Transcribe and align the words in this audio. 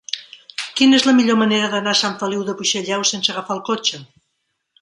Quina 0.79 0.97
és 1.01 1.05
la 1.09 1.13
millor 1.17 1.37
manera 1.43 1.69
d'anar 1.75 1.93
a 1.93 1.99
Sant 2.01 2.17
Feliu 2.23 2.41
de 2.49 2.57
Buixalleu 2.63 3.07
sense 3.13 3.33
agafar 3.35 3.59
el 3.61 3.65
cotxe? 3.73 4.05